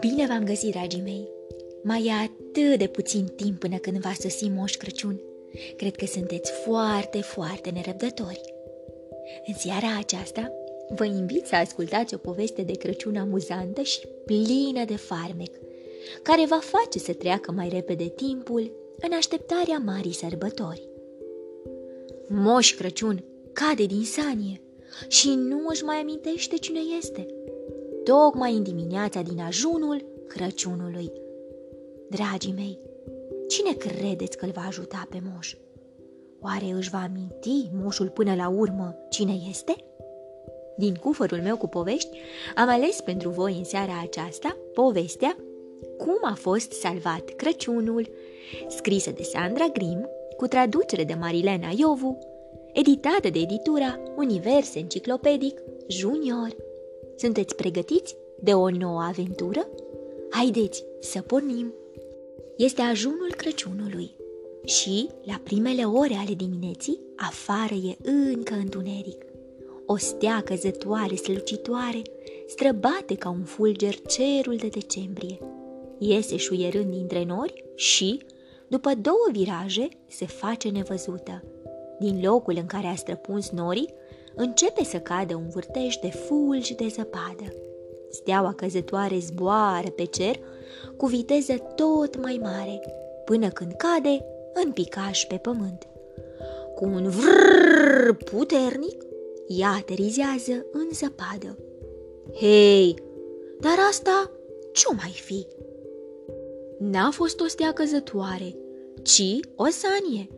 [0.00, 1.28] Bine v-am găsit, dragii mei!
[1.82, 5.20] Mai e atât de puțin timp până când va sosi Moș Crăciun.
[5.76, 8.54] Cred că sunteți foarte, foarte nerăbdători.
[9.46, 10.52] În seara aceasta
[10.88, 15.54] vă invit să ascultați o poveste de Crăciun amuzantă și plină de farmec,
[16.22, 20.88] care va face să treacă mai repede timpul în așteptarea marii sărbători.
[22.28, 24.60] Moș Crăciun cade din sanie
[25.08, 27.26] și nu își mai amintește cine este.
[28.04, 31.12] Tocmai în dimineața din ajunul Crăciunului.
[32.08, 32.78] Dragii mei,
[33.48, 35.54] cine credeți că îl va ajuta pe moș?
[36.40, 39.74] Oare își va aminti moșul până la urmă cine este?
[40.76, 42.18] Din cufărul meu cu povești,
[42.54, 45.36] am ales pentru voi în seara aceasta povestea
[45.98, 48.08] Cum a fost salvat Crăciunul,
[48.68, 52.18] scrisă de Sandra Grim, cu traducere de Marilena Iovu,
[52.72, 56.56] editată de editura Univers Enciclopedic Junior.
[57.16, 59.68] Sunteți pregătiți de o nouă aventură?
[60.30, 61.74] Haideți să pornim!
[62.56, 64.14] Este ajunul Crăciunului
[64.64, 69.24] și, la primele ore ale dimineții, afară e încă întuneric.
[69.86, 72.02] O stea căzătoare, slăcitoare,
[72.46, 75.38] străbate ca un fulger cerul de decembrie.
[75.98, 78.20] Iese șuierând dintre nori și,
[78.68, 81.44] după două viraje, se face nevăzută.
[82.00, 83.94] Din locul în care a străpuns norii,
[84.34, 87.54] începe să cadă un vârtej de fulgi de zăpadă.
[88.10, 90.38] Steaua căzătoare zboară pe cer
[90.96, 92.80] cu viteză tot mai mare,
[93.24, 94.24] până când cade
[94.64, 95.88] în picaș pe pământ.
[96.74, 99.04] Cu un vrrr puternic,
[99.46, 101.58] ea aterizează în zăpadă.
[102.34, 102.94] Hei,
[103.60, 104.30] dar asta
[104.72, 105.46] ce mai fi?
[106.78, 108.56] N-a fost o stea căzătoare,
[109.02, 110.28] ci o sanie.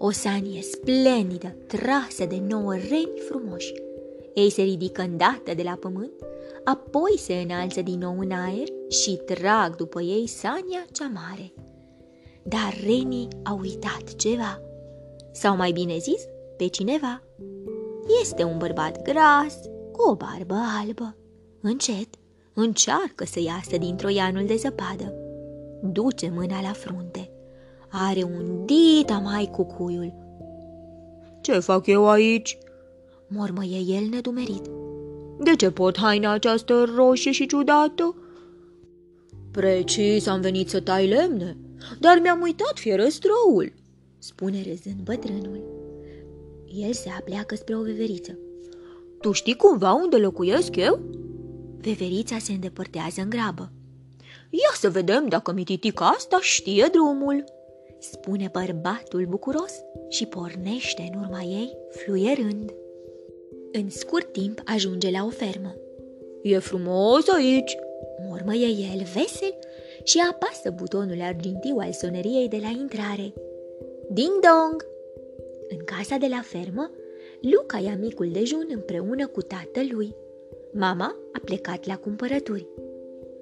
[0.00, 3.72] O sanie splendidă, trasă de nouă reni frumoși.
[4.34, 6.12] Ei se ridică îndată de la pământ,
[6.64, 11.52] apoi se înalță din nou în aer și trag după ei sania cea mare.
[12.42, 14.60] Dar renii au uitat ceva,
[15.32, 16.22] sau mai bine zis,
[16.56, 17.22] pe cineva.
[18.20, 19.58] Este un bărbat gras,
[19.92, 21.16] cu o barbă albă.
[21.60, 22.08] Încet,
[22.54, 25.14] încearcă să iasă din troianul de zăpadă.
[25.82, 27.30] Duce mâna la frunte.
[27.90, 30.12] Are un dita mai cu cuiul.
[31.40, 32.58] Ce fac eu aici?"
[33.28, 34.70] mormăie el nedumerit.
[35.38, 38.14] De ce pot haina această roșie și ciudată?"
[39.50, 41.56] Precis am venit să tai lemne,
[42.00, 43.72] dar mi-am uitat fierăstroul,"
[44.18, 45.62] spune râzând bătrânul.
[46.66, 48.38] El se apleacă spre o veveriță.
[49.20, 51.00] Tu știi cumva unde locuiesc eu?"
[51.80, 53.72] Veverița se îndepărtează în grabă.
[54.50, 57.44] Ia să vedem dacă mititica asta știe drumul!"
[57.98, 59.72] Spune bărbatul bucuros
[60.08, 62.74] și pornește în urma ei, fluierând.
[63.72, 65.74] În scurt timp ajunge la o fermă.
[66.42, 67.76] E frumos aici!"
[68.28, 69.58] mormăie el vesel
[70.04, 73.32] și apasă butonul argintiu al soneriei de la intrare.
[74.10, 74.86] Ding dong!
[75.68, 76.90] În casa de la fermă,
[77.40, 80.14] Luca ia micul dejun împreună cu tatălui.
[80.72, 82.66] Mama a plecat la cumpărături.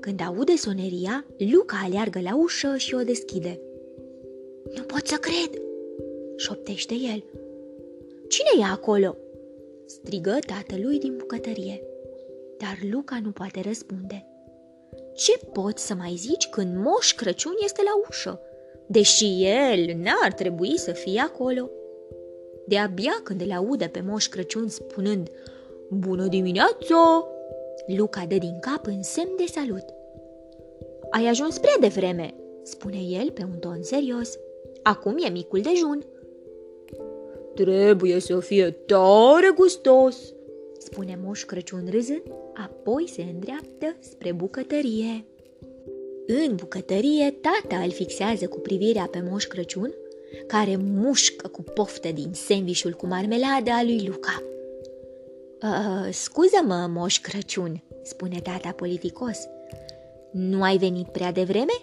[0.00, 3.60] Când aude soneria, Luca aleargă la ușă și o deschide.
[4.74, 5.62] Nu pot să cred!"
[6.36, 7.24] șoptește el.
[8.28, 9.16] Cine e acolo?"
[9.86, 11.82] strigă tatălui din bucătărie.
[12.58, 14.26] Dar Luca nu poate răspunde.
[15.14, 18.40] Ce poți să mai zici când Moș Crăciun este la ușă,
[18.86, 21.70] deși el n-ar trebui să fie acolo?
[22.66, 25.30] De-abia când îl aude pe Moș Crăciun spunând
[25.90, 27.28] Bună dimineața!
[27.96, 29.84] Luca dă din cap în semn de salut.
[31.10, 34.38] Ai ajuns prea devreme, spune el pe un ton serios.
[34.88, 36.04] Acum e micul dejun.
[37.54, 40.16] Trebuie să fie tare gustos,
[40.78, 42.22] spune Moș Crăciun râzând,
[42.54, 45.24] apoi se îndreaptă spre bucătărie.
[46.26, 49.94] În bucătărie, tata îl fixează cu privirea pe Moș Crăciun,
[50.46, 54.42] care mușcă cu poftă din sandvișul cu marmeladă a lui Luca.
[55.62, 59.38] Uh, scuză-mă, Moș Crăciun, spune tata politicos.
[60.30, 61.74] Nu ai venit prea devreme?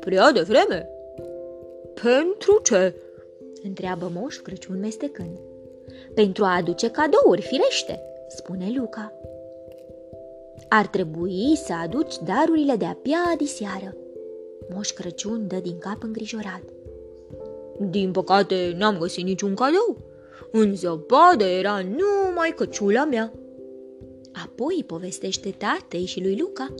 [0.00, 0.99] Prea devreme?
[2.02, 2.94] Pentru ce?
[3.62, 5.38] întreabă Moș Crăciun mestecând.
[6.14, 9.12] Pentru a aduce cadouri, firește, spune Luca.
[10.68, 13.96] Ar trebui să aduci darurile de abia diseară.
[14.74, 16.62] Moș Crăciun dă din cap îngrijorat.
[17.78, 19.96] Din păcate, n-am găsit niciun cadou.
[20.52, 23.32] În zăpadă era numai căciula mea.
[24.44, 26.74] Apoi povestește tatei și lui Luca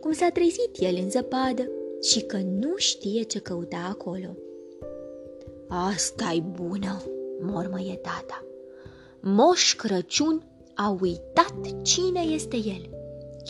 [0.00, 1.70] cum s-a trezit el în zăpadă
[2.02, 4.36] și că nu știe ce căuta acolo.
[5.68, 7.02] Asta e bună,
[7.40, 8.44] mormăie tata.
[9.20, 10.42] Moș Crăciun
[10.74, 12.90] a uitat cine este el,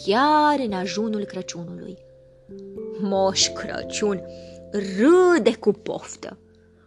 [0.04, 1.98] chiar în ajunul Crăciunului.
[3.00, 4.22] Moș Crăciun
[4.70, 6.38] râde cu poftă.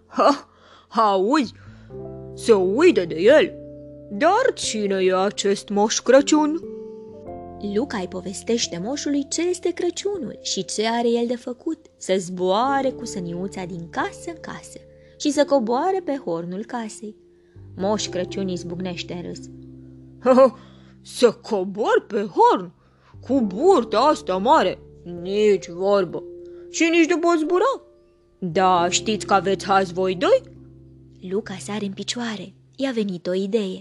[0.07, 0.50] Ha,
[0.88, 1.53] auzi,
[2.33, 3.53] se uită de el.
[4.09, 6.62] Dar cine e acest Moș Crăciun?
[7.74, 12.89] Luca îi povestește moșului ce este Crăciunul și ce are el de făcut, să zboare
[12.89, 14.79] cu săniuța din casă în casă
[15.17, 17.15] și să coboare pe hornul casei.
[17.75, 19.39] Moș Crăciun izbucnește în râs.
[21.01, 22.71] să cobor pe horn?
[23.27, 24.79] Cu burta asta mare?
[25.21, 26.23] Nici vorbă.
[26.69, 27.81] Și nici nu pot zbura.
[28.39, 30.41] Da, știți că aveți azi voi doi?
[31.29, 32.53] Luca sare în picioare.
[32.75, 33.79] I-a venit o idee.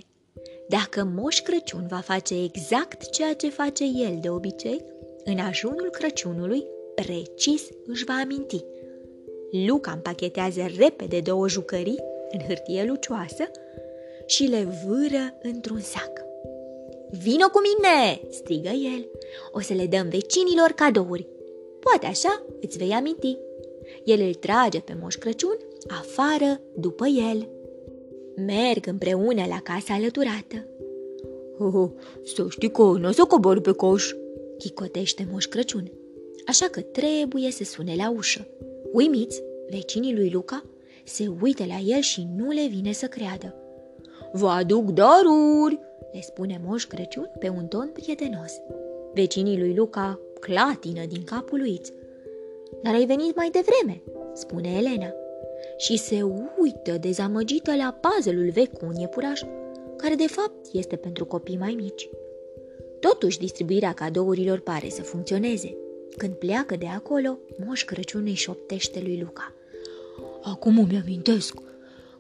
[0.68, 4.84] Dacă Moș Crăciun va face exact ceea ce face el de obicei,
[5.24, 8.64] în ajunul Crăciunului, precis își va aminti.
[9.50, 11.98] Luca împachetează repede două jucării
[12.30, 13.50] în hârtie lucioasă
[14.26, 16.24] și le vâră într-un sac.
[17.10, 19.08] Vino cu mine!" strigă el.
[19.52, 21.26] O să le dăm vecinilor cadouri.
[21.80, 23.38] Poate așa îți vei aminti.
[24.04, 25.56] El îl trage pe Moș Crăciun
[25.88, 27.48] afară după el.
[28.36, 30.66] Merg împreună la casa alăturată.
[31.58, 31.90] Oh,
[32.24, 34.12] să știi că nu o să cobor pe coș,
[34.58, 35.92] chicotește Moș Crăciun.
[36.46, 38.46] Așa că trebuie să sune la ușă.
[38.96, 40.64] Uimiți, vecinii lui Luca
[41.04, 43.54] se uită la el și nu le vine să creadă.
[44.32, 45.78] Vă aduc daruri,
[46.12, 48.52] le spune Moș Crăciun pe un ton prietenos.
[49.14, 51.80] Vecinii lui Luca clatină din capul lui.
[52.82, 54.02] Dar ai venit mai devreme,
[54.32, 55.12] spune Elena.
[55.76, 56.22] Și se
[56.58, 59.40] uită dezamăgită la puzzle-ul vechi cu un iepuraș,
[59.96, 62.08] care de fapt este pentru copii mai mici.
[63.00, 65.76] Totuși, distribuirea cadourilor pare să funcționeze.
[66.16, 69.52] Când pleacă de acolo, Moș Crăciun îi șoptește lui Luca.
[70.42, 71.54] Acum îmi amintesc,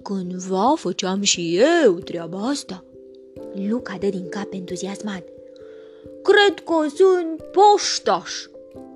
[0.02, 2.84] cândva făceam și eu treaba asta.
[3.68, 5.24] Luca dă din cap entuziasmat.
[6.22, 8.32] Cred că sunt poștaș,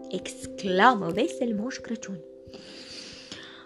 [0.09, 2.19] exclamă vesel Moș Crăciun.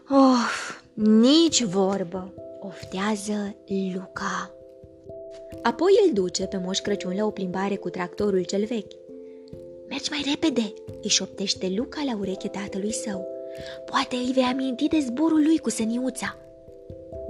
[0.09, 3.57] Of, nici vorbă, oftează
[3.95, 4.55] Luca.
[5.63, 8.93] Apoi îl duce pe Moș Crăciun la o plimbare cu tractorul cel vechi.
[10.11, 10.73] Mergi mai repede,
[11.03, 13.27] își șoptește Luca la ureche tatălui său.
[13.91, 16.39] Poate îi vei aminti de zborul lui cu săniuța.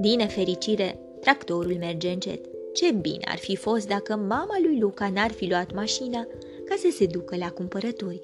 [0.00, 2.44] Din nefericire, tractorul merge încet.
[2.72, 6.26] Ce bine ar fi fost dacă mama lui Luca n-ar fi luat mașina
[6.64, 8.22] ca să se ducă la cumpărături.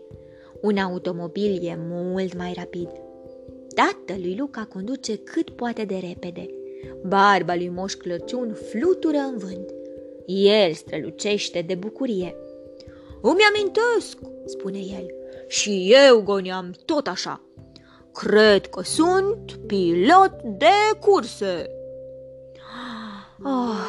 [0.61, 2.89] Un automobil e mult mai rapid.
[3.75, 6.47] Tatălui Luca conduce cât poate de repede.
[7.07, 9.75] Barba lui Moș Crăciun flutură în vânt.
[10.27, 12.35] El strălucește de bucurie.
[13.23, 15.07] Îmi amintesc, spune el,
[15.49, 17.41] și eu goneam tot așa.
[18.13, 21.71] Cred că sunt pilot de curse.
[23.45, 23.81] Oh,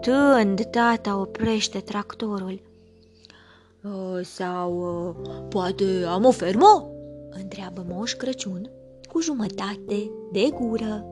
[0.00, 2.60] tând, tata oprește tractorul.
[3.82, 6.90] Uh, sau uh, poate am o fermă?
[7.30, 8.70] Întreabă Moș Crăciun
[9.12, 11.06] cu jumătate de gură.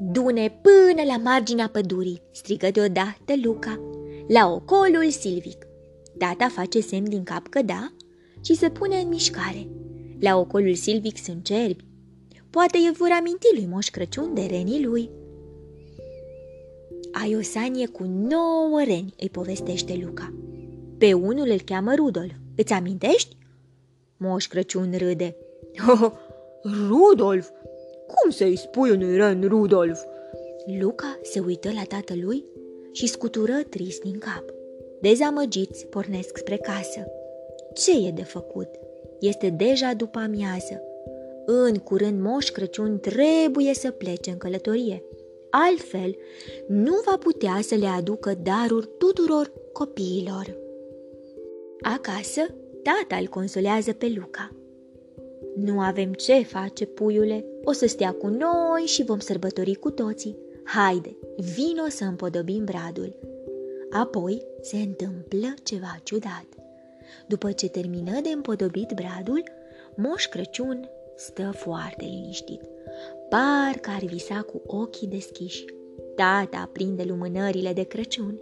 [0.00, 3.80] Dune până la marginea pădurii, strigă deodată Luca,
[4.28, 5.66] la ocolul silvic.
[6.18, 7.92] Tata face semn din cap că da
[8.40, 9.68] și se pune în mișcare.
[10.20, 11.84] La ocolul silvic sunt cerbi.
[12.50, 15.10] Poate îi vor aminti lui Moș Crăciun de renii lui.
[17.12, 20.34] Ai o sanie cu nouă reni, îi povestește Luca.
[20.98, 22.32] Pe unul îl cheamă Rudolf.
[22.56, 23.36] Îți amintești?
[24.16, 25.36] Moș Crăciun râde.
[25.88, 26.12] Oh,
[26.88, 27.48] Rudolf?
[28.06, 30.00] Cum să-i spui unui ren Rudolf?
[30.80, 32.44] Luca se uită la tatălui
[32.92, 34.53] și scutură trist din cap.
[35.04, 37.06] Dezamăgiți pornesc spre casă.
[37.74, 38.68] Ce e de făcut?
[39.20, 40.82] Este deja după amiază.
[41.46, 45.02] În curând Moș Crăciun trebuie să plece în călătorie.
[45.50, 46.16] Altfel,
[46.66, 50.56] nu va putea să le aducă daruri tuturor copiilor.
[51.80, 52.40] Acasă,
[52.82, 54.50] tata îl consolează pe Luca.
[55.56, 60.38] Nu avem ce face, puiule, o să stea cu noi și vom sărbători cu toții.
[60.64, 63.23] Haide, vino să împodobim bradul.
[63.94, 66.46] Apoi se întâmplă ceva ciudat.
[67.26, 69.42] După ce termină de împodobit bradul,
[69.94, 72.60] Moș Crăciun stă foarte liniștit.
[73.28, 75.64] Parcă ar visa cu ochii deschiși.
[76.16, 78.40] Tata aprinde lumânările de Crăciun.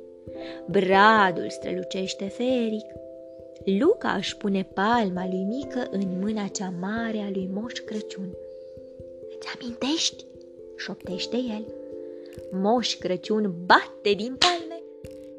[0.66, 2.87] Bradul strălucește feric.
[3.64, 8.37] Luca își pune palma lui mică în mâna cea mare a lui Moș Crăciun.
[9.37, 10.25] Îți amintești?
[10.76, 11.64] șoptește el.
[12.52, 14.72] Moș Crăciun bate din palme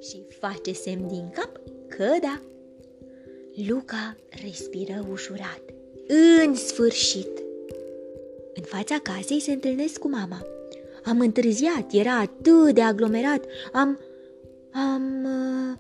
[0.10, 2.42] și face semn din cap că da.
[3.68, 5.62] Luca respiră ușurat.
[6.08, 7.44] În sfârșit!
[8.54, 10.46] În fața casei se întâlnesc cu mama.
[11.04, 14.00] Am întârziat, era atât de aglomerat, am...
[14.72, 15.26] Am...
[15.26, 15.78] Uh,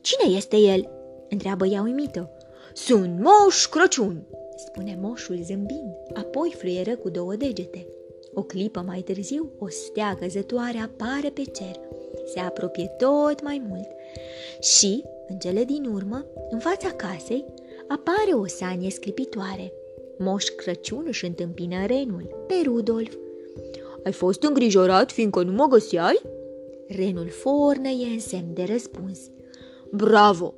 [0.00, 0.88] cine este el?"
[1.28, 2.30] întreabă ea uimită.
[2.74, 7.86] Sunt Moș Crăciun, spune moșul zâmbind, apoi fluieră cu două degete.
[8.34, 11.80] O clipă mai târziu, o stea căzătoare apare pe cer,
[12.24, 13.88] se apropie tot mai mult
[14.60, 17.44] și, în cele din urmă, în fața casei,
[17.88, 19.72] apare o sanie sclipitoare.
[20.18, 23.14] Moș Crăciun își întâmpină renul, pe Rudolf.
[24.04, 26.20] Ai fost îngrijorat fiindcă nu mă găseai?
[26.88, 29.18] Renul fornăie în semn de răspuns.
[29.90, 30.54] Bravo!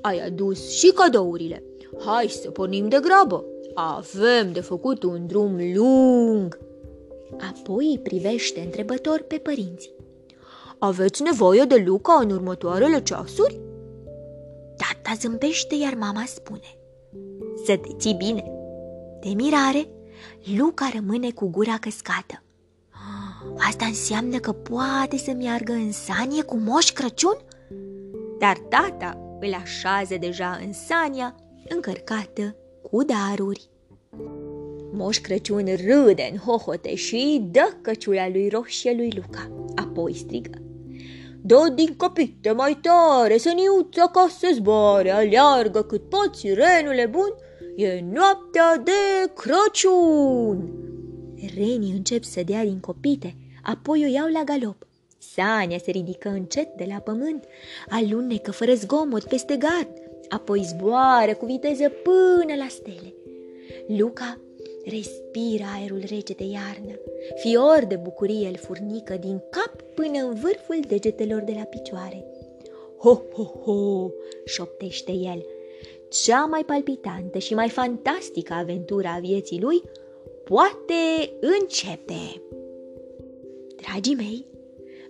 [0.00, 1.62] Ai adus și cadourile.
[1.98, 3.44] Hai să pornim de grabă.
[3.74, 6.58] Avem de făcut un drum lung.
[7.50, 9.92] Apoi îi privește întrebător pe părinți.
[10.82, 13.60] Aveți nevoie de Luca în următoarele ceasuri?
[14.76, 16.78] Tata zâmbește, iar mama spune.
[17.64, 18.44] Să te ții bine.
[19.20, 19.88] De mirare,
[20.56, 22.42] Luca rămâne cu gura căscată.
[23.58, 27.36] Asta înseamnă că poate să meargă în sanie cu Moș Crăciun?
[28.38, 31.34] Dar tata îl așează deja în sania
[31.68, 32.56] încărcată
[32.90, 33.70] cu daruri.
[34.92, 39.50] Moș Crăciun râde în hohote și dă căciula lui roșie lui Luca.
[39.74, 40.69] Apoi strigă.
[41.42, 47.34] Dă din copite mai tare, săniuța ca să zboare, aleargă cât poți, renule bun,
[47.76, 50.70] e noaptea de Crăciun.
[51.56, 54.86] Renii încep să dea din copite, apoi o iau la galop.
[55.18, 57.44] Sania se ridică încet de la pământ,
[57.88, 59.88] alunecă fără zgomot peste gard,
[60.28, 63.14] apoi zboară cu viteză până la stele.
[63.98, 64.40] Luca
[64.84, 66.94] respiră aerul rece de iarnă,
[67.34, 72.24] fior de bucurie îl furnică din cap până în vârful degetelor de la picioare.
[72.98, 74.10] Ho, ho, ho,
[74.44, 75.44] șoptește el,
[76.08, 79.82] cea mai palpitantă și mai fantastică aventură a vieții lui
[80.44, 82.42] poate începe.
[83.76, 84.46] Dragii mei,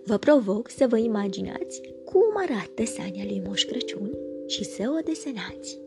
[0.05, 5.79] vă provoc să vă imaginați cum arată sania lui Moș Crăciun și să o desenați.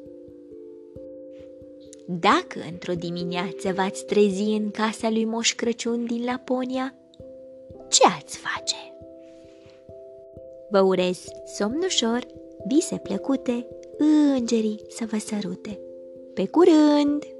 [2.07, 6.95] Dacă într-o dimineață v-ați trezi în casa lui Moș Crăciun din Laponia,
[7.89, 8.75] ce ați face?
[10.69, 12.27] Vă urez somn ușor,
[12.67, 13.67] vise plăcute,
[13.97, 15.79] îngerii să vă sărute.
[16.33, 17.32] Pe curând!